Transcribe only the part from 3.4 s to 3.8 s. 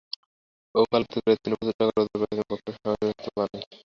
নাই।